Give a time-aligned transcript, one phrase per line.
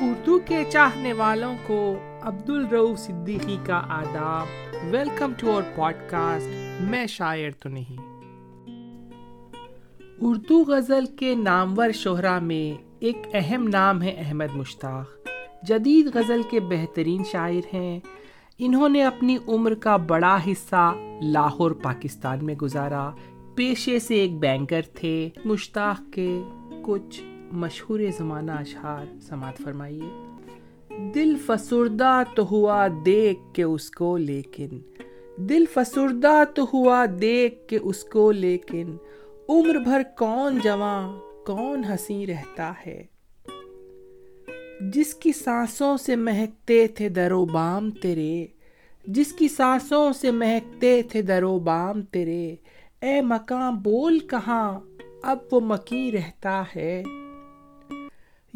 [0.00, 4.46] اردو کے چاہنے والوں کو عبد الرو صدیقی کا آداب۔
[4.90, 7.96] Welcome to our podcast میں شاعر تو نہیں۔
[10.20, 15.28] اردو غزل کے نامور شہرا میں ایک اہم نام ہے احمد مشتاق۔
[15.62, 18.00] جدید غزل کے بہترین شاعر ہیں۔
[18.58, 23.10] انہوں نے اپنی عمر کا بڑا حصہ لاہور، پاکستان میں گزارا۔
[23.54, 26.42] پیشے سے ایک بینکر تھے۔ مشتاق کے
[26.82, 27.22] کچھ
[27.52, 30.26] مشہور زمانہ اشعار سماعت فرمائیے۔
[31.14, 34.68] دل فسردہ تو ہوا دیکھ کے اس کو، لیکن
[35.36, 38.96] دل فسردہ تو ہوا دیکھ کے اس کو، لیکن
[39.48, 43.02] عمر بھر کون جواں کون ہنسی رہتا ہے۔
[44.80, 48.46] جس کی سانسوں سے مہکتے تھے در و بام تیرے،
[49.06, 52.54] جس کی سانسوں سے مہکتے تھے در و بام تیرے،
[53.02, 54.80] اے مکان بول کہاں،
[55.22, 57.02] اب وہ مکی رہتا ہے۔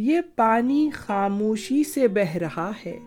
[0.02, 2.98] یہ پانی خاموشی سے بہ رہا ہے۔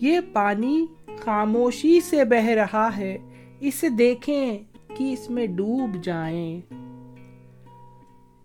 [0.00, 0.86] یہ پانی
[1.18, 3.18] خاموشی سے بہ رہا ہے۔
[3.60, 4.58] اسے دیکھیں
[4.96, 6.60] کہ اس میں ڈوب جائیں۔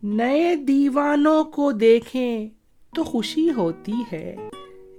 [0.04, 2.48] نئے دیوانوں کو دیکھیں
[2.96, 4.36] تو خوشی ہوتی ہے۔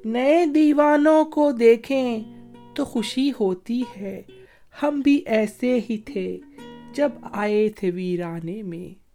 [0.05, 2.25] نئے دیوانوں کو دیکھیں
[2.75, 4.23] تو خوشی ہوتی ہے۔
[4.83, 6.39] ہم بھی ایسے ہی تھے
[6.93, 9.09] جب آئے تھے ویرانے میں۔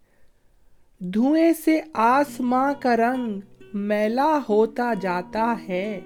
[1.04, 3.40] دھوئیں سے آسماں کا رنگ
[3.74, 6.00] میلا ہوتا جاتا ہے۔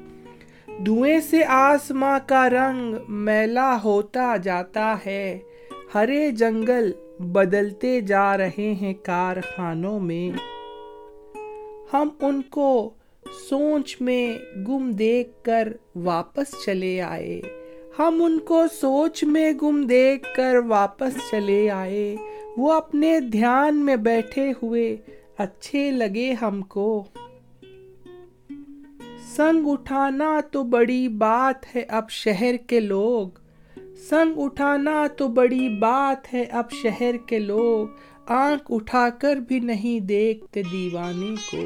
[0.87, 5.39] دھوئیں سے آسماں کا رنگ میلا ہوتا جاتا ہے۔
[5.95, 10.39] ہرے جنگل بدلتے جا رہے ہیں کارخانوں میں۔
[11.93, 12.91] ہم ان کو
[13.51, 17.41] سوچ میں گم دیکھ کر واپس چلے آئے۔
[17.99, 22.17] ہم ان کو سوچ میں گم دیکھ کر واپس چلے آئے۔
[22.57, 24.97] وہ اپنے دھیان میں بیٹھے ہوئے،
[25.39, 27.05] اچھے لگے ہم کو۔
[29.39, 33.28] سنگ اٹھانا تو بڑی بات ہے اب شہر کے لوگ۔
[33.97, 37.88] سنگ اٹھانا تو بڑی بات ہے اب شہر کے لوگ۔
[38.27, 41.65] آنکھ اٹھا کر بھی نہیں دیکھتے دیوانے کو۔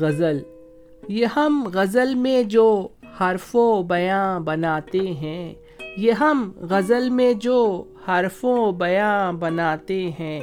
[0.00, 0.38] غزل۔
[1.08, 2.88] یہ ہم غزل میں جو
[3.20, 5.54] حرف و بیاں بناتے ہیں۔
[5.96, 10.40] یہ ہم غزل میں جو حرف و بیاں بناتے ہیں،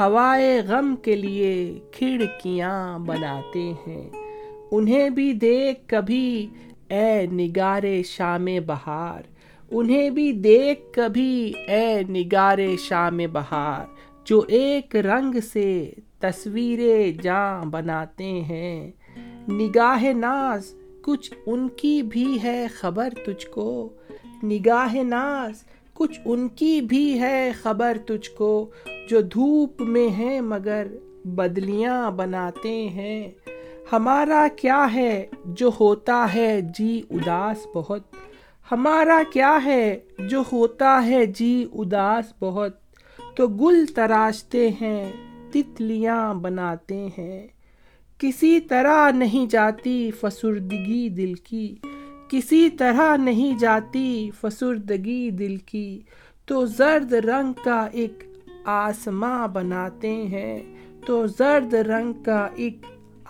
[0.00, 4.10] ہوائے غم کے لیے کھڑکیاں بناتے ہیں۔
[4.72, 6.46] انہیں بھی دیکھ کبھی،
[6.88, 9.22] اے نگار شام بہار۔
[9.70, 13.84] انہیں بھی دیکھ کبھی، اے نگار شام بہار۔
[14.24, 18.90] جو ایک رنگ سے تصویریں جاں بناتے ہیں۔
[19.48, 23.88] نگاہ ناز کچھ ان کی بھی ہے خبر تجھ کو۔
[24.44, 25.52] نگاہ ناز،
[25.94, 28.70] کچھ ان کی بھی ہے خبر تجھ کو۔
[29.08, 30.86] جو دھوپ میں ہیں مگر
[31.24, 33.28] بدلیاں بناتے ہیں۔
[33.92, 38.02] ہمارا کیا ہے جو ہوتا ہے جی اداس بہت۔
[38.72, 42.72] ہمارا کیا ہے جو ہوتا ہے جی اداس بہت۔
[43.36, 45.12] تو گل تراشتے ہیں،
[45.52, 47.46] تتلیاں بناتے ہیں۔
[48.20, 51.74] کسی طرح نہیں جاتی فسردگی دل کی،
[52.28, 56.00] کسی طرح نہیں جاتی فسردگی دل کی۔
[56.46, 58.24] تو زرد رنگ کا ایک
[58.64, 60.58] آسماں بناتے ہیں،
[61.06, 62.76] تو زرد رنگ کا ایک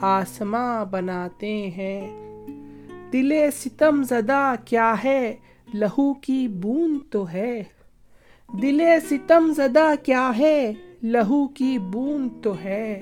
[0.00, 2.10] آسماں بناتے ہیں۔
[3.12, 5.36] دل ستم زدہ کیا ہے،
[5.74, 7.62] لہو کی بوند تو ہے۔
[8.62, 13.00] دل ستم زدہ کیا ہے، لہو کی بوند تو ہے۔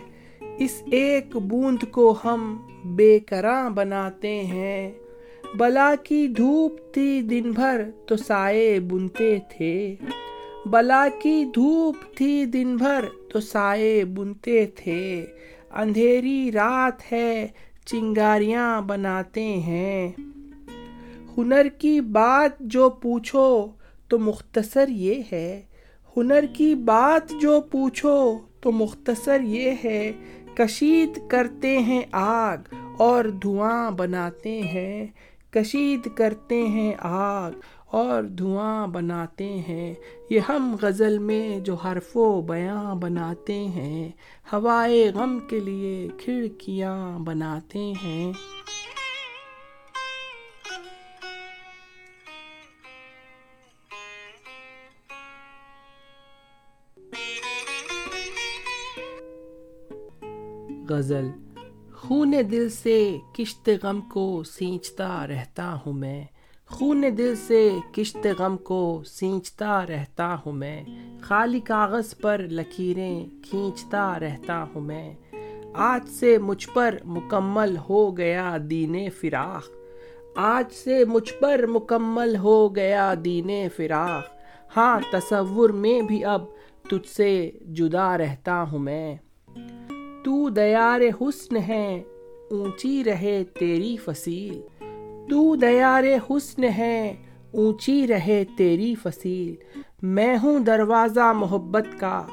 [0.58, 4.92] اس ایک بوند کو ہم بے کراں بناتے ہیں۔
[5.54, 9.96] بلا کی دھوپ تھی دن بھر تو سائے بنتے تھے۔
[10.66, 15.26] بلا کی دھوپ تھی دن بھر تو سائے بنتے تھے۔
[15.74, 17.48] اندھیری رات ہے،
[17.86, 20.12] چنگاریاں بناتے ہیں۔
[21.38, 23.66] ہنر کی بات جو پوچھو
[24.08, 25.62] تو مختصر یہ ہے۔
[26.16, 30.12] ہنر کی بات جو پوچھو تو مختصر یہ ہے
[30.58, 35.06] کشید کرتے ہیں آگ اور دھواں بناتے ہیں۔
[35.50, 37.50] کشید کرتے ہیں آگ
[37.86, 39.94] اور دھواں بناتے ہیں۔
[40.30, 44.08] یہ ہم غزل میں جو حرف و بیاں بناتے ہیں،
[44.52, 48.32] ہوائے غم کے لیے کھڑکیاں بناتے ہیں۔
[60.88, 61.28] غزل۔
[61.94, 66.24] خون دل سے کشت غم کو سینچتا رہتا ہوں میں۔
[66.66, 70.84] خون دل سے کشت غم کو سینچتا رہتا ہوں میں۔
[71.20, 75.14] خالی کاغذ پر لکیریں کھینچتا رہتا ہوں میں۔
[75.74, 79.70] آج سے مجھ پر مکمل ہو گیا دین فراق۔
[80.36, 84.24] آج سے مجھ پر مکمل ہو گیا دین فراق۔
[84.76, 86.42] ہاں تصور میں بھی اب
[86.90, 89.16] تجھ سے جدا رہتا ہوں میں۔
[90.24, 92.02] تو دیار حسن ہے،
[92.50, 94.60] اونچی رہے تیری فصیل۔
[95.30, 97.14] تو دیار حسن ہے،
[97.52, 102.26] اونچی رہے تیری فصیل۔ میں ہوں دروازہ محبت کا،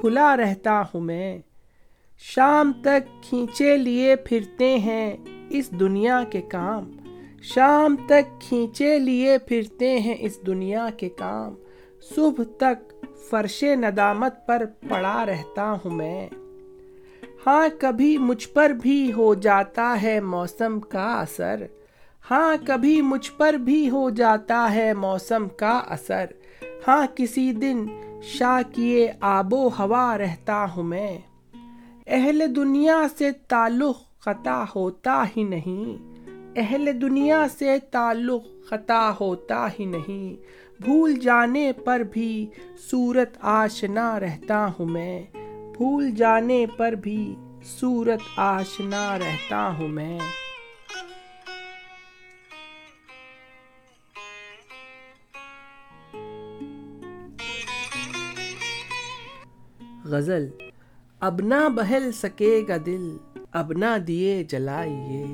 [0.00, 1.38] کھلا رہتا ہوں میں۔
[2.18, 5.16] شام تک کھینچے لیے پھرتے ہیں
[5.50, 6.92] اس دنیا کے کام۔
[7.42, 11.54] شام تک کھینچے لیے پھرتے ہیں اس دنیا کے کام۔
[12.14, 16.28] صبح تک فرش ندامت پر پڑا رہتا ہوں میں۔
[17.46, 21.66] ہاں کبھی مجھ پر بھی ہو جاتا ہے موسم کا اثر۔
[22.30, 26.24] ہاں کبھی مجھ پر بھی ہو جاتا ہے موسم کا اثر۔
[26.88, 27.86] ہاں کسی دن
[28.22, 31.18] شاہ کیے آب و ہوا رہتا ہوں میں۔
[32.06, 36.14] اہل دنیا سے تعلق قطع ہوتا ہی نہیں۔
[36.56, 40.42] اہل دنیا سے تعلق قطع ہوتا ہی نہیں۔
[40.82, 42.46] بھول جانے پر بھی
[42.90, 45.22] صورت آشنا رہتا ہوں میں۔
[45.76, 50.18] بھول جانے پر بھی صورت آشنا رہتا ہوں میں۔
[60.04, 60.48] غزل،
[61.20, 63.16] اب نہ بہل سکے گا دل،
[63.52, 65.26] اب نہ دیے جلائیے۔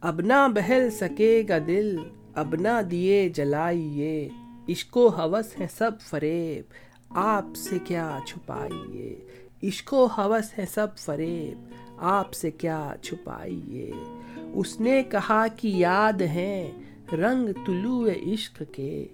[0.00, 1.96] اب نہ بہل سکے گا دل،
[2.34, 4.28] اب نہ دیے جلائیے۔
[4.68, 6.72] عشق و حوث ہے سب فریب،
[7.10, 13.90] آپ سے کیا چھپائیے۔ عشق و حوث ہے سب فریب، آپ سے کیا چھپائیے؟
[14.54, 16.70] اس نے کہا کہ یاد ہیں
[17.12, 19.06] رنگ طلوع عشق کے۔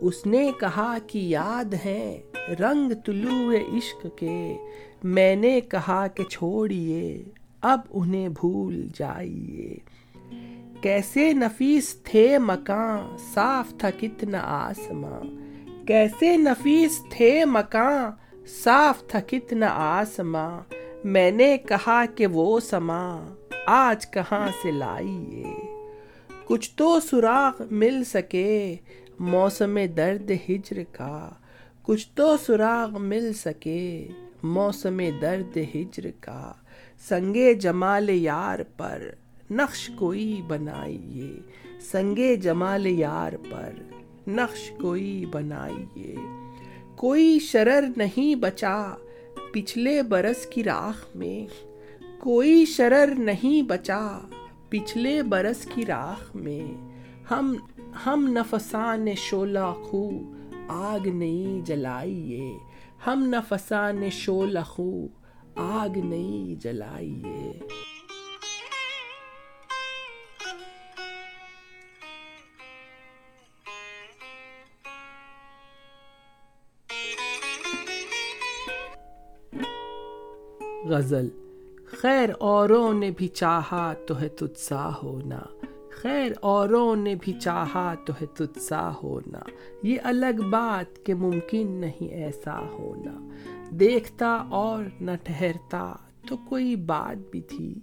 [0.00, 2.18] اس نے کہا کہ یاد ہیں
[2.60, 4.56] رنگ طلوع عشق کے۔
[5.02, 7.24] میں نے کہا کہ چھوڑیے،
[7.60, 9.76] اب انہیں بھول جائیے۔
[10.80, 15.20] کیسے نفیس تھے مکان صاف تھا کتنا آسماں۔
[15.86, 20.60] کیسے نفیس تھے مکان صاف تھا کتنا آسماں
[21.04, 23.34] میں نے کہا کہ وہ سما۔
[23.66, 25.44] آج کہاں سے لائیے؟
[26.44, 28.76] کچھ تو سراغ مل سکے۔
[29.18, 31.30] موسم درد ہجر کا۔
[31.82, 34.08] کچھ تو سراغ مل سکے۔
[34.42, 36.52] موسم درد ہجر کا۔
[37.08, 39.10] سنگے جمال یار پر
[39.50, 41.40] نقش کوئی بنائیے۔
[41.80, 43.70] سنگے جمال یار پر
[44.28, 46.14] نقش کوئی بنائیے۔
[46.96, 48.94] کوئی شرر نہیں بچا
[49.52, 51.46] پچھلے برس کی راکھ میں۔
[52.20, 54.18] کوئی شرر نہیں بچا
[54.68, 56.90] پچھلے برس کی راکھ میں۔
[57.30, 57.54] ہم
[58.06, 60.10] ہم نفسان شولہ خو،
[60.68, 62.52] آگ نہیں جلائیے۔
[63.06, 65.06] ہم نفسان شولہ خو،
[65.56, 67.52] آگ نہیں جلائیے۔
[80.84, 81.28] غزل،
[81.92, 85.38] خیر اوروں نے بھی چاہا تو ہے تجھ سا ہونا،
[85.90, 89.38] خیر اوروں نے بھی چاہا تو ہے تجھ سا ہونا،
[89.82, 93.12] یہ الگ بات کہ ممکن نہیں ایسا ہونا،
[93.70, 95.84] دیکھتا اور نہ ٹھہرتا
[96.28, 97.74] تو کوئی بات بھی تھی،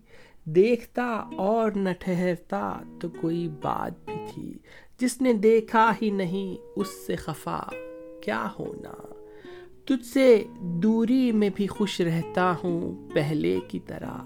[0.46, 1.06] دیکھتا
[1.38, 2.62] اور نہ ٹھہرتا
[3.02, 4.52] تو کوئی بات بھی تھی،
[5.00, 7.62] جس نے دیکھا ہی نہیں اس سے خفا
[8.22, 8.94] کیا ہونا۔
[9.90, 14.18] تجھ سے دوری میں بھی خوش رہتا ہوں پہلے کی طرح۔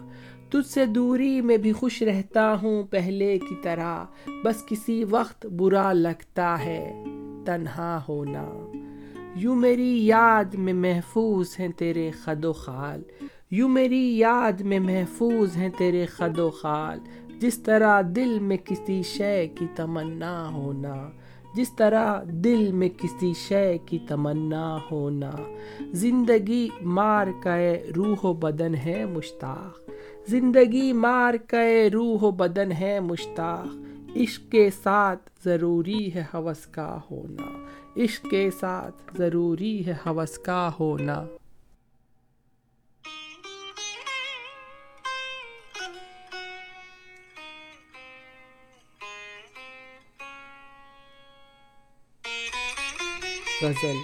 [0.49, 4.05] تجھ سے دوری میں بھی خوش رہتا ہوں پہلے کی طرح۔
[4.45, 7.03] بس کسی وقت برا لگتا ہے
[7.45, 8.71] تنہا ہونا۔
[9.35, 13.03] یوں میری یاد میں محفوظ ہیں تیرے خد و خال۔
[13.51, 16.99] یوں میری یاد میں محفوظ ہیں تیرے خد و خال۔
[17.39, 21.09] جس طرح دل میں کسی شے کی تمنا ہونا۔
[21.55, 25.31] جس طرح دل میں کسی شے کی تمنا ہونا،
[25.91, 29.91] زندگی مار کے روح و بدن ہے مشتاق۔
[30.27, 33.67] زندگی مار کے روح و بدن ہے مشتاق۔
[34.15, 37.65] عشق کے ساتھ ضروری ہے حوث کا ہونا۔
[37.97, 41.23] عشق کے ساتھ ضروری ہے حوث کا ہونا۔
[53.63, 53.97] غزل۔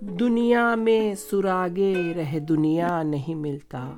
[0.00, 3.90] دنیا میں سراغے رہ دنیا نہیں ملتا۔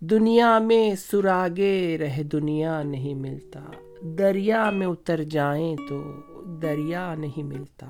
[0.00, 3.60] دنیا میں سراغے رہ دنیا نہیں ملتا۔
[4.02, 6.02] دریا میں اتر جائیں تو
[6.62, 7.86] دریا نہیں ملتا۔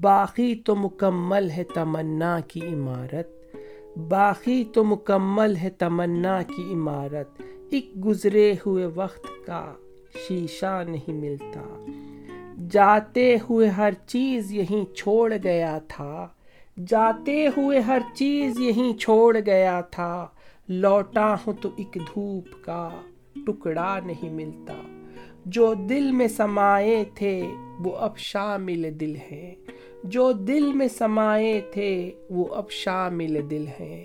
[0.00, 3.56] باقی تو مکمل ہے تمنا کی عمارت۔
[4.08, 9.72] باقی تو مکمل ہے تمنا کی عمارت۔ ایک گزرے ہوئے وقت کا
[10.28, 11.84] شیشہ نہیں ملتا۔
[12.70, 16.28] جاتے ہوئے ہر چیز یہیں چھوڑ گیا تھا۔
[16.86, 20.26] جاتے ہوئے ہر چیز یہیں چھوڑ گیا تھا۔
[20.68, 22.90] لوٹا ہوں تو ایک دھوپ کا
[23.46, 24.74] ٹکڑا نہیں ملتا۔
[25.44, 27.48] جو دل میں سمائے تھے
[27.84, 29.54] وہ اب شامل دل ہیں۔
[30.04, 34.04] جو دل میں سمائے تھے وہ اب شامل دل ہیں۔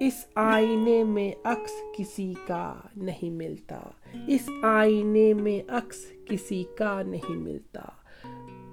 [0.00, 3.80] اس آئینے میں عکس کسی کا نہیں ملتا۔
[4.26, 5.96] اس آئینے میں عکس
[6.28, 7.82] کسی کا نہیں ملتا۔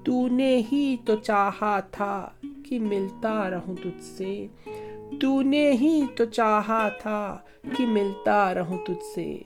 [0.06, 2.30] تو نے ہی تو چاہا تھا
[2.66, 4.48] کہ ملتا رہوں تجھ سے۔
[5.22, 7.38] تو نے ہی تو چاہا تھا
[7.78, 9.38] کہ ملتا رہوں تجھ سے۔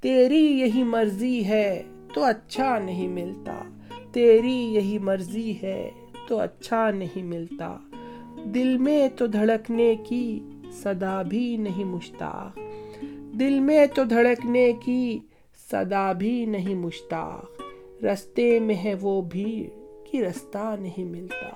[0.00, 1.82] تیری یہی مرضی ہے
[2.14, 3.62] تو اچھا نہیں ملتا۔
[4.12, 5.90] تیری یہی مرضی ہے
[6.28, 7.76] تو اچھا نہیں ملتا۔
[8.44, 10.40] دل میں تو دھڑکنے کی
[10.72, 12.58] صدا بھی نہیں مشتاق
[13.40, 15.18] دل میں تو دھڑکنے کی
[15.72, 17.62] صدا بھی نہیں مشتاق
[18.04, 19.68] رستے میں ہے وہ بھیڑ
[20.10, 21.50] کی رستہ نہیں ملتا۔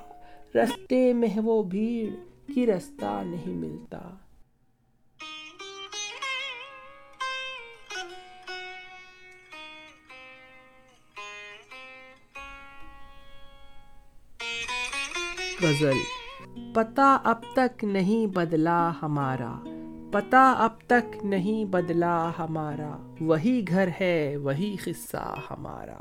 [0.55, 2.15] رستے میں ہے وہ بھیڑ
[2.55, 3.99] کی رستہ نہیں ملتا۔
[15.63, 15.99] غزل۔
[16.75, 19.76] پتا اب تک نہیں بدلا ہمارا۔
[20.13, 26.01] پتا اب تک نہیں بدلا ہمارا۔ وہی گھر ہے، وہی قصہ ہمارا۔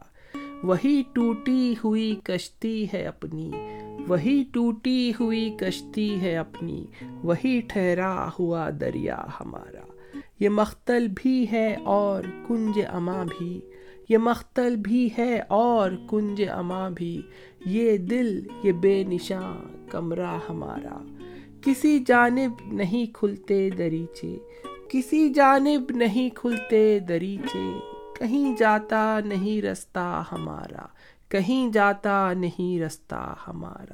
[0.63, 3.51] وہی ٹوٹی ہوئی کشتی ہے اپنی۔
[4.07, 6.85] وہی ٹوٹی ہوئی کشتی ہے اپنی۔
[7.23, 13.61] وہی ٹھہرا ہوا دریا ہمارا۔ یہ مختل بھی ہے اور کنج اما بھی۔
[14.09, 17.21] یہ مختل بھی ہے اور کنج اما بھی۔
[17.65, 19.53] یہ دل، یہ بے نشاں
[19.91, 21.14] کمرہ ہمارا۔
[21.65, 24.37] کسی جانب نہیں کھلتے دریچے،
[24.89, 27.79] کسی جانب نہیں کھلتے دریچے۔
[28.19, 30.87] کہیں جاتا نہیں رستہ ہمارا،
[31.29, 33.93] کہیں جاتا نہیں رستہ ہمارا۔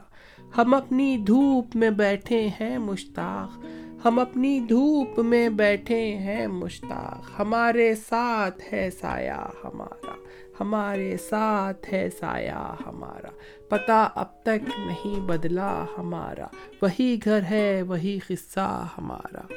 [0.57, 3.65] ہم اپنی دھوپ میں بیٹھے ہیں مشتاق
[4.05, 10.11] ہم اپنی دھوپ میں بیٹھے ہیں مشتاق۔ ہمارے ساتھ ہے سایہ ہمارا۔
[10.59, 13.29] ہمارے ساتھ ہے سایہ ہمارا۔
[13.69, 16.47] پتہ اب تک نہیں بدلا ہمارا۔
[16.81, 19.53] وہی گھر ہے، وہی قصہ ہمارا۔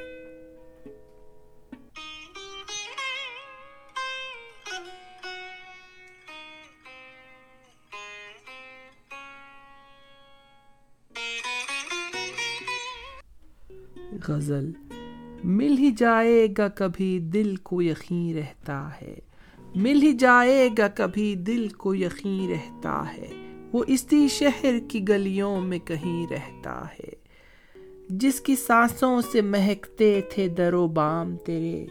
[14.29, 14.71] غزل۔
[15.45, 19.15] مل ہی جائے گا کبھی دل کو یقین رہتا ہے۔
[19.75, 23.29] مل ہی جائے گا کبھی دل کو یقین رہتا ہے۔
[23.73, 27.25] وہ اسی شہر کی گلیوں میں کہیں رہتا ہے۔
[28.09, 31.87] جس کی سانسوں سے مہکتے تھے در و بام تیرے۔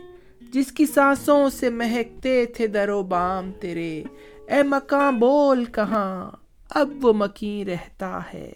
[0.54, 4.04] جس کی سانسوں سے مہکتے تھے در و بام تیرے۔
[4.48, 6.32] اے مکان بول کہاں؟
[6.70, 8.54] اب وہ مکین رہتا ہے۔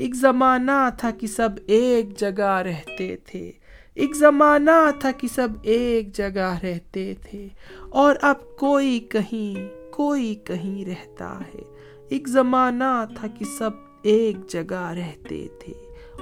[0.00, 3.52] ایک زمانہ تھا کہ سب ایک جگہ رہتے تھے۔
[3.94, 7.48] ایک زمانہ تھا کہ سب ایک جگہ رہتے تھے۔
[7.88, 11.60] اور اب کوئی کہیں کوئی کہیں رہتا ہے۔
[12.08, 13.70] ایک زمانہ تھا کہ سب
[14.02, 15.72] ایک جگہ رہتے تھے۔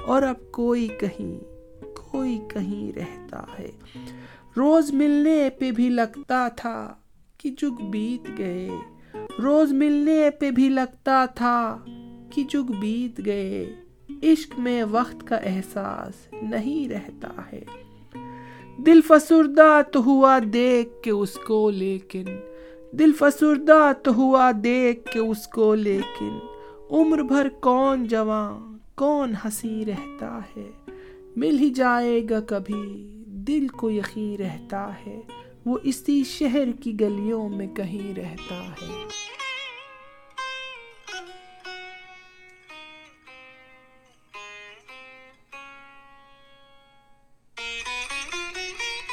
[0.05, 1.43] اور اب کوئی کہیں
[1.95, 3.71] کوئی کہیں رہتا ہے۔
[4.57, 6.93] روز ملنے پہ بھی لگتا تھا
[7.37, 8.69] کہ جگ بیت گئے۔
[9.43, 11.77] روز ملنے پہ بھی لگتا تھا
[12.31, 13.75] کہ جگ بیت گئے،
[14.23, 17.61] عشق میں وقت کا احساس نہیں رہتا ہے۔
[18.77, 22.25] دل فسردہ تو ہوا دیکھ کے اس کو، لیکن
[22.91, 26.39] دل فسردہ تو ہوا دیکھ کے اس کو، لیکن
[26.91, 30.71] عمر بھر کون جوان، کون ہنسی رہتا ہے۔
[31.35, 35.21] مل ہی جائے گا کبھی، دل کو یقین رہتا ہے۔
[35.65, 39.03] وہ اسی شہر کی گلیوں میں کہیں رہتا ہے۔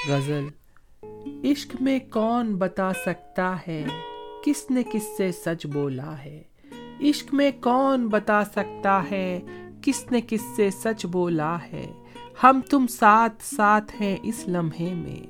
[0.09, 0.47] غزل۔
[1.45, 3.85] عشق میں کون بتا سکتا ہے؟
[4.45, 6.43] کس نے کس سے سچ بولا ہے؟
[7.01, 9.41] عشق میں کون بتا سکتا ہے؟
[9.83, 11.93] کس نے کس سے سچ بولا ہے؟
[12.43, 15.27] ہم تم ساتھ ساتھ ہیں اس لمحے میں۔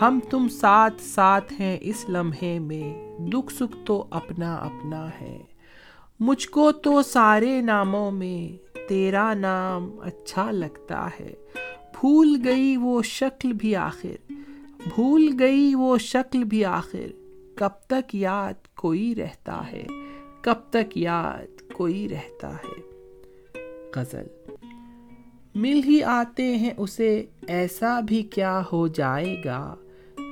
[0.00, 5.38] ہم تم ساتھ ساتھ ہیں اس لمحے میں۔ دکھ سکھ تو اپنا اپنا ہے۔
[6.20, 11.34] مجھ کو تو سارے ناموں میں تیرا نام اچھا لگتا ہے۔
[12.00, 14.32] بھول گئی وہ شکل بھی آخر،
[14.94, 17.06] بھول گئی وہ شکل بھی آخر،
[17.54, 19.86] کب تک یاد کوئی رہتا ہے،
[20.40, 22.80] کب تک یاد کوئی رہتا ہے۔
[23.96, 24.26] غزل،
[25.54, 29.74] مل ہی آتے ہیں اسے، ایسا بھی کیا ہو جائے گا۔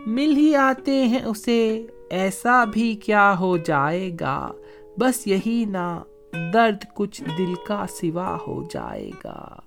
[0.06, 4.52] مل ہی آتے ہیں اسے، ایسا بھی کیا ہو جائے گا۔
[4.98, 6.02] بس یہی نہ
[6.52, 9.60] درد کچھ دل کا سوا ہو جائے گا۔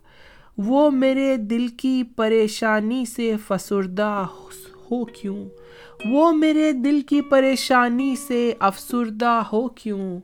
[0.65, 4.25] وہ میرے دل کی پریشانی سے فسردہ
[4.91, 5.49] ہو کیوں؟
[6.05, 10.19] وہ میرے دل کی پریشانی سے افسردہ ہو کیوں؟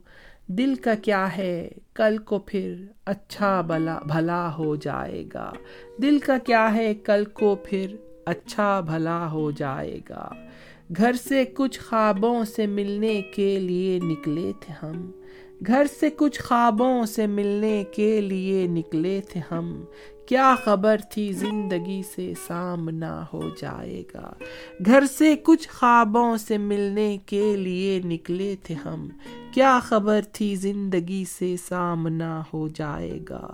[0.47, 2.75] دل کا کیا ہے؟ کل کو پھر
[3.05, 5.51] اچھا بلا بھلا ہو جائے گا۔
[6.01, 10.29] دل کا کیا ہے؟ کل کو پھر اچھا بھلا ہو جائے گا۔
[10.97, 15.11] گھر سے کچھ خوابوں سے ملنے کے لیے نکلے تھے ہم۔
[15.67, 19.83] گھر سے کچھ خوابوں سے ملنے کے لیے نکلے تھے ہم۔
[20.27, 24.33] کیا خبر تھی زندگی سے سامنا ہو جائے گا؟
[24.85, 29.09] گھر سے کچھ خوابوں سے ملنے کے لیے نکلے تھے ہم۔
[29.51, 33.47] کیا خبر تھی زندگی سے سامنا ہو جائے گا؟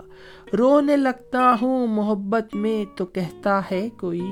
[0.58, 4.22] رونے لگتا ہوں محبت میں تو کہتا ہے کوئی۔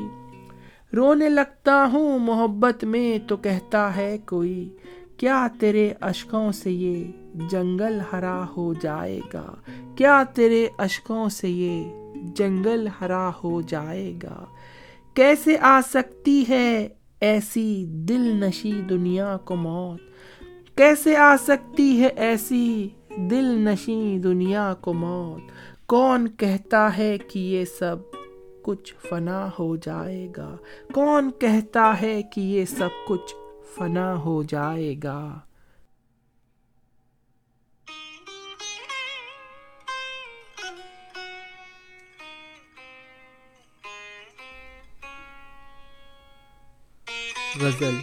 [0.96, 4.76] رونے لگتا ہوں محبت میں تو کہتا ہے کوئی۔
[5.16, 7.04] کیا تیرے اشکوں سے یہ
[7.50, 9.54] جنگل ہرا ہو جائے گا؟
[9.96, 14.44] کیا تیرے اشکوں سے یہ جنگل ہرا ہو جائے گا۔
[15.14, 16.88] کیسے آ سکتی ہے
[17.20, 20.00] ایسی دل نشی دنیا کو موت؟
[20.76, 25.52] کیسے آ سکتی ہے ایسی دل نشی دنیا کو موت؟
[25.86, 27.96] کون کہتا ہے کہ یہ سب
[28.62, 30.56] کچھ فنا ہو جائے گا؟
[30.92, 33.34] کون کہتا ہے کہ یہ سب کچھ
[33.78, 35.38] فنا ہو جائے گا؟
[47.62, 47.94] غزل۔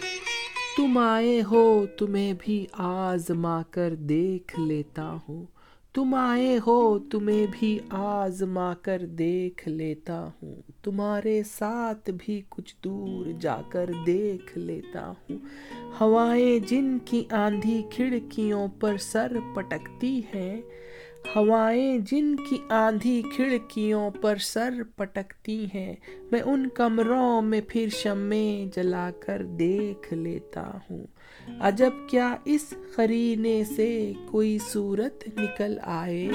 [0.78, 5.46] تم آئے ہو، تمہیں بھی آزما کر دیکھ لیتا ہوں۔
[5.94, 13.26] تم آئے ہو، تمہیں بھی آزما کر دیکھ لیتا ہوں۔ تمہارے ساتھ بھی کچھ دور
[13.40, 15.38] جا کر دیکھ لیتا ہوں۔
[16.02, 20.62] ہوائیں جن کی آندھی کھڑکیوں پر سر پٹکتی ہے
[21.36, 25.96] ہوائیں جن کی آندھی کھڑکیوں پر سر پٹکتی ہیں،
[26.32, 31.06] میں ان کمروں میں پھر شمیں جلا کر دیکھ لیتا ہوں۔
[31.60, 36.28] عجب کیا اس خرینے سے کوئی صورت نکل آئے؟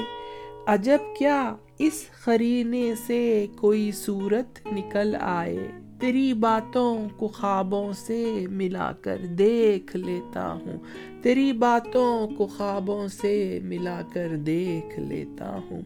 [0.66, 5.68] عجب کیا اس خرینے سے کوئی صورت نکل آئے؟
[6.00, 10.78] تیری باتوں کو خوابوں سے ملا کر دیکھ لیتا ہوں۔
[11.22, 15.82] تیری باتوں کو خوابوں سے ملا کر دیکھ لیتا ہوں۔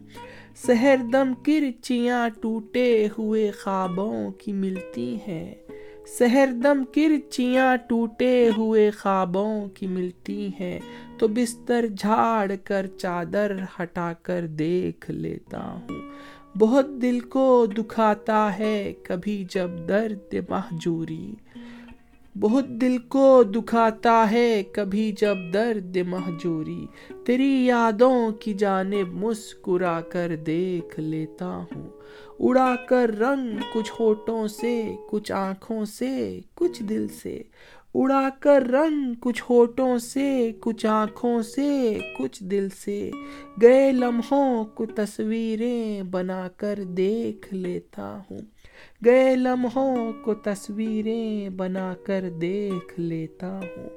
[0.55, 5.55] سہر دم کرچیاں ٹوٹے ہوئے خوابوں کی ملتی ہیں۔
[6.19, 10.79] سہر دم کرچیاں ٹوٹے ہوئے خوابوں کی ملتی ہیں۔
[11.17, 16.01] تو بستر جھاڑ کر چادر ہٹا کر دیکھ لیتا ہوں۔
[16.57, 21.35] بہت دل کو دکھاتا ہے کبھی جب درد مہجوری۔
[22.39, 26.85] بہت دل کو دکھاتا ہے کبھی جب درد مہجوری۔
[27.25, 31.89] تیری یادوں کی جانب مسکرا کر دیکھ لیتا ہوں۔
[32.39, 37.43] اڑا کر رنگ کچھ ہوٹوں سے، کچھ آنکھوں سے، کچھ دل سے۔
[37.93, 43.11] اڑا کر رنگ کچھ ہوٹوں سے، کچھ آنکھوں سے، کچھ دل سے۔
[43.61, 48.37] گئے لمحوں کو تصویریں بنا کر دیکھ لیتا ہوں۔
[49.05, 53.89] گئے لمحوں کو تصویریں بنا کر دیکھ لیتا ہوں۔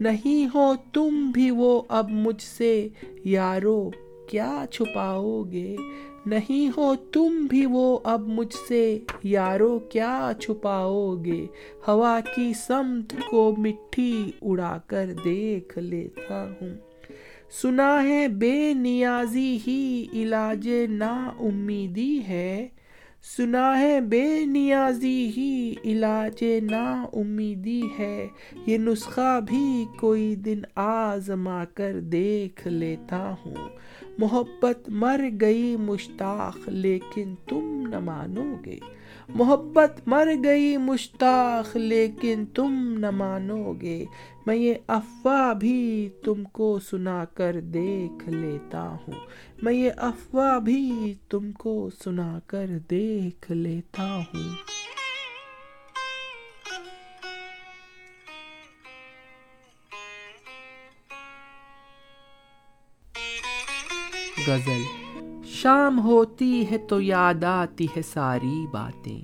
[0.00, 2.88] نہیں ہو تم بھی وہ اب مجھ سے،
[3.24, 3.90] یارو
[4.28, 5.76] کیا چھپاؤ گے؟
[6.26, 11.46] نہیں ہو تم بھی وہ اب مجھ سے، یارو کیا چھپاؤ گے
[11.88, 16.74] ہوا کی سمت کو مٹھی اڑا کر دیکھ لیتا ہوں۔
[17.62, 22.68] سنا ہے بے نیازی ہی علاج نا امیدی ہے۔
[23.36, 28.28] سنا ہے بے نیازی ہی علاج نا امیدی ہے۔
[28.66, 33.68] یہ نسخہ بھی کوئی دن آزما کر دیکھ لیتا ہوں۔
[34.18, 38.78] محبت مر گئی مشتاق، لیکن تم نہ مانو گے۔
[39.28, 44.04] محبت مر گئی مشتاق، لیکن تم نہ مانو گے۔
[44.46, 49.14] میں یہ افواہ بھی تم کو سنا کر دیکھ لیتا ہوں۔
[49.62, 54.81] میں یہ افواہ بھی تم کو سنا کر دیکھ لیتا ہوں۔
[64.46, 64.82] غزل۔
[65.44, 69.22] شام ہوتی ہے تو یاد آتی ہے ساری باتیں۔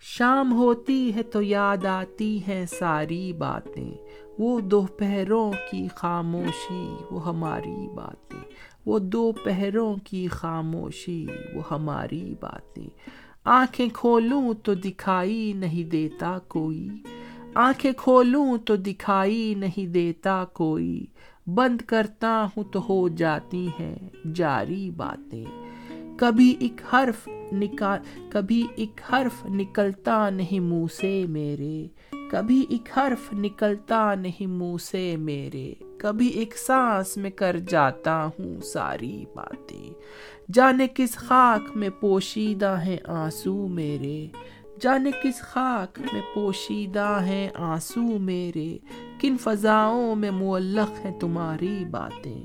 [0.00, 3.94] شام ہوتی ہے تو یاد آتی ہیں ساری باتیں۔
[4.38, 8.40] وہ دوپہروں کی خاموشی، وہ ہماری باتیں۔
[8.86, 12.88] وہ دوپہروں کی خاموشی، وہ ہماری باتیں۔
[13.44, 16.88] آنکھیں کھولوں تو دکھائی نہیں دیتا کوئی۔
[17.54, 21.06] آنکھیں کھولوں تو دکھائی نہیں دیتا کوئی۔
[21.54, 23.96] بند کرتا ہوں تو ہو جاتی ہیں
[24.34, 25.44] جاری باتیں۔
[26.18, 27.98] کبھی ایک حرف نکال
[28.30, 31.86] کبھی ایک حرف نکلتا نہیں منہ سے میرے۔
[32.30, 38.60] کبھی ایک حرف نکلتا نہیں منہ سے میرے۔ کبھی ایک سانس میں کر جاتا ہوں
[38.60, 39.90] ساری باتیں۔
[40.52, 44.26] جانے کس خاک میں پوشیدہ ہیں آنسو میرے۔
[44.80, 48.78] جانے کس خاک میں پوشیدہ ہیں آنسو میرے؟
[49.20, 52.44] کن فضاؤں میں معلق ہیں تمہاری باتیں؟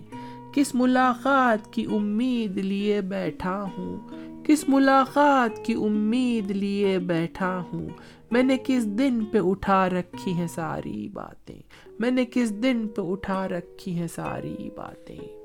[0.53, 3.97] کس ملاقات کی امید لیے بیٹھا ہوں؟
[4.45, 7.87] کس ملاقات کی امید لیے بیٹھا ہوں؟
[8.31, 11.61] میں نے کس دن پہ اٹھا رکھی ہیں ساری باتیں؟
[11.99, 15.42] میں نے کس دن پہ اٹھا رکھی ہیں ساری باتیں؟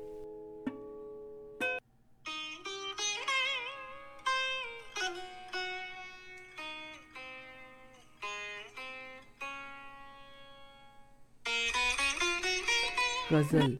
[13.31, 13.75] غزل۔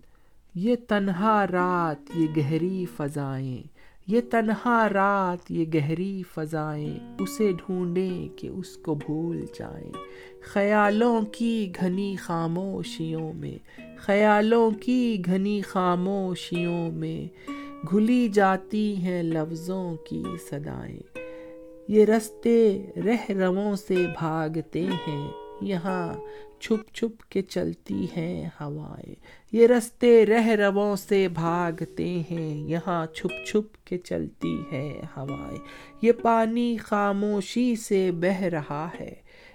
[0.56, 3.64] یہ تنہا رات یہ گہری فضائیں۔
[4.08, 9.92] یہ تنہا رات یہ گہری فضائیں۔ اسے ڈھونڈیں کہ اس کو بھول جائیں۔
[10.42, 13.58] خیالوں کی گھنی خاموشیوں میں۔
[13.98, 17.52] خیالوں کی گھنی خاموشیوں میں۔
[17.92, 21.18] گھلی جاتی ہیں لفظوں کی صدائیں۔
[21.88, 25.32] یہ رستے رہ رموں سے بھاگتے ہیں۔
[25.62, 26.14] یہاں
[26.60, 29.16] چھپ چھپ کے چلتی ہیں ہوائیں۔
[29.52, 35.58] یہ رستے رہ ربوں سے بھاگتے ہیں، یہاں چھپ چھپ کے چلتی ہے ہوائیں۔
[36.02, 39.14] یہ پانی خاموشی سے بہہ رہا ہے۔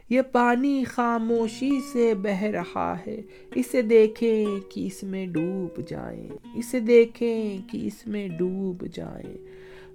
[0.09, 3.23] یہ پانی خاموشی سے بہہ رہا ہے۔
[3.55, 9.37] اسے دیکھیں کہ اس میں ڈوب جائیں۔ اسے دیکھیں کہ اس میں ڈوب جائیں۔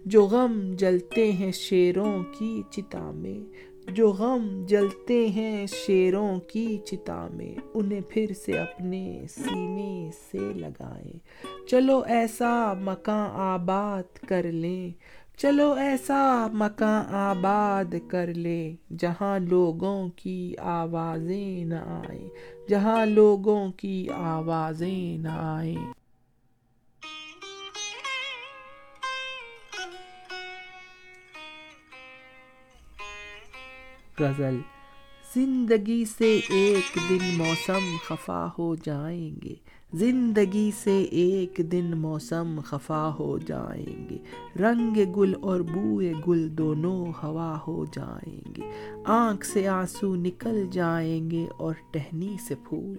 [0.05, 7.27] جو غم جلتے ہیں شیروں کی چتا میں جو غم جلتے ہیں شیروں کی چتا
[7.33, 11.19] میں، انہیں پھر سے اپنے سینے سے لگائیں۔
[11.67, 14.91] چلو ایسا مکان آباد کر لیں،
[15.37, 22.29] چلو ایسا مکان آباد کر لیں۔ جہاں لوگوں کی آوازیں نہ آئیں،
[22.69, 25.98] جہاں لوگوں کی آوازیں نہ آئیں۔
[34.19, 34.57] غزل۔
[35.35, 39.53] زندگی سے ایک دن موسم خفا ہو جائیں گے۔
[39.93, 44.17] زندگی سے ایک دن موسم خفا ہو جائیں گے۔
[44.59, 51.31] رنگ گل اور بوئے گل دونوں ہوا ہو جائیں گے۔ آنکھ سے آنسو نکل جائیں
[51.31, 52.95] گے اور ٹہنی سے پھول۔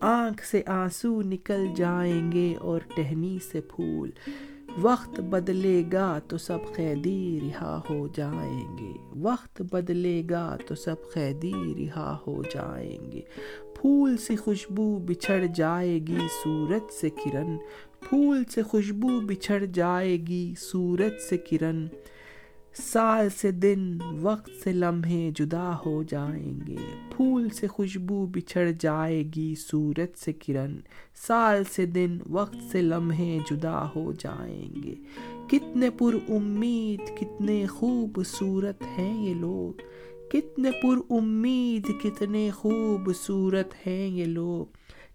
[0.00, 4.10] آنکھ سے آنسو نکل جائیں گے اور ٹہنی سے پھول۔
[4.82, 10.94] وقت بدلے گا تو سب قیدی رہا ہو جائیں گے۔ وقت بدلے گا تو سب
[11.12, 13.20] قیدی رہا ہو جائیں گے۔
[13.74, 17.56] پھول سے خوشبو بچھڑ جائے گی سورج سے کرن۔
[18.00, 21.86] پھول سے خوشبو بچھڑ جائے گی سورج سے کرن۔
[22.82, 26.76] سال سے دن، وقت سے لمحے جدا ہو جائیں گے۔
[27.16, 30.76] پھول سے خوشبو بچھڑ جائے گی، سورج سے کرن۔
[31.26, 34.94] سال سے دن، وقت سے لمحے جدا ہو جائیں گے۔
[35.48, 39.80] کتنے پر امید، کتنے خوبصورت ہیں یہ لوگ۔
[40.30, 44.66] کتنے پر امید، کتنے خوبصورت ہیں یہ لوگ۔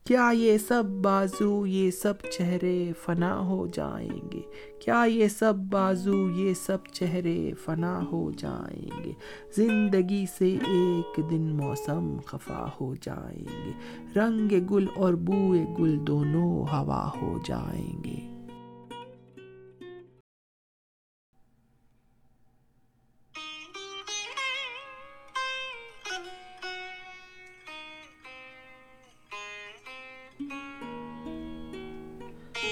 [0.04, 4.42] کیا یہ سب بازو، یہ سب چہرے فنا ہو جائیں گے؟
[4.80, 9.12] کیا یہ سب بازو، یہ سب چہرے فنا ہو جائیں گے؟
[9.56, 13.72] زندگی سے ایک دن موسم خفا ہو جائیں گے۔
[14.16, 18.31] رنگ گل اور بوئے گل دونوں ہوا ہو جائیں گے۔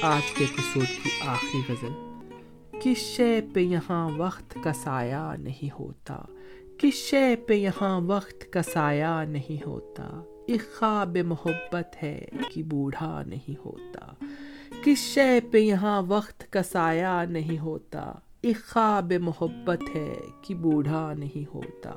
[0.01, 1.93] آج کے ایپیسوڈ کی آخری غزل،
[2.81, 6.19] کس شے پہ یہاں وقت کا سایہ نہیں ہوتا؟
[6.77, 13.23] کس شے پہ یہاں وقت کا سایہ نہیں ہوتا؟ ایک خواب محبت ہے کہ بوڑھا
[13.27, 14.25] نہیں ہوتا۔
[14.83, 21.13] کس شے پہ یہاں وقت کا سایہ نہیں ہوتا؟ ایک خواب محبت ہے کہ بوڑھا
[21.13, 21.91] نہیں ہوتا۔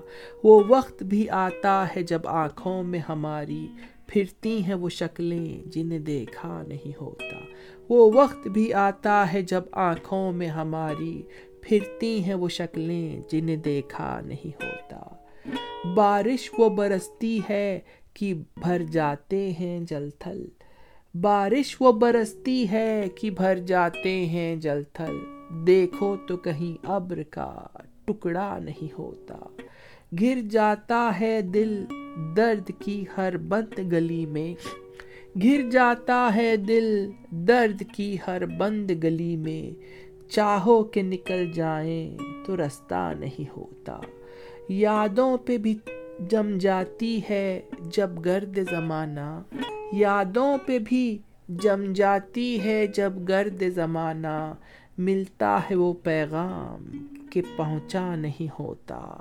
[0.45, 3.69] وہ وقت بھی آتا ہے جب آنکھوں میں ہماری
[4.13, 7.37] پھرتی ہیں وہ شکلیں جنہیں دیکھا نہیں ہوتا۔
[7.89, 11.23] وہ وقت بھی آتا ہے جب آنکھوں میں ہماری
[11.63, 15.03] پھرتی ہیں وہ شکلیں جنہیں دیکھا نہیں ہوتا۔
[15.95, 17.81] بارش وہ برستی ہے
[18.15, 20.47] کہ بھر جاتے ہیں جل تھل۔
[21.21, 25.17] بارش وہ برستی ہے کہ بھر جاتے ہیں جل تھل۔
[25.67, 27.67] دیکھو تو کہیں ابر کا
[28.05, 29.37] ٹکڑا نہیں ہوتا۔
[30.21, 31.85] گر جاتا ہے دل
[32.37, 34.55] درد کی ہر بند گلی میں
[35.45, 39.83] گر جاتا ہے دل، درد کی ہر بند گلی میں
[40.31, 44.01] چاہو کہ نکل جائیں تو رستہ نہیں ہوتا۔
[44.69, 45.79] یادوں پہ بھی
[46.31, 49.43] جم جاتی ہے جب گرد زمانہ۔
[49.93, 54.55] یادوں پہ بھی جم جاتی ہے جب گرد زمانہ۔
[54.99, 59.21] ملتا ہے وہ پیغام کہ پہنچا نہیں ہوتا۔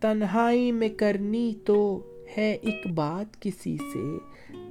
[0.00, 2.00] تنہائی میں کرنی تو
[2.36, 4.18] ہے ایک بات کسی سے۔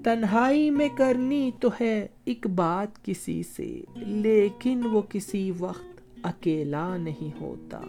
[0.03, 7.41] تنہائی میں کرنی تو ہے ایک بات کسی سے۔ لیکن وہ کسی وقت اکیلا نہیں
[7.41, 7.81] ہوتا۔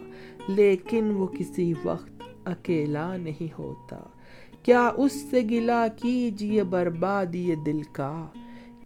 [0.47, 3.99] لیکن وہ کسی وقت اکیلا نہیں ہوتا۔
[4.63, 8.25] کیا اس سے گلا کیجیے بربادی دل کا؟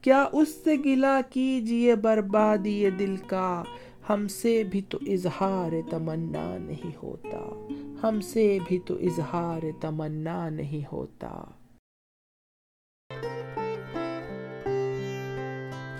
[0.02, 3.64] کیا اس سے گلا کیجیے بربادی دل کا؟
[4.10, 7.68] ہم سے بھی تو اظہار تمنا نہیں ہوتا۔
[8.04, 11.44] ہم سے بھی تو اظہار تمنا نہیں ہوتا۔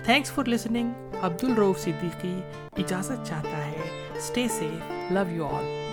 [0.04, 0.90] تھینکس فار لسننگ
[1.22, 2.34] عبد الروف صدیقی
[2.76, 5.83] اجازت چاہتا ہے۔ Stay safe love you all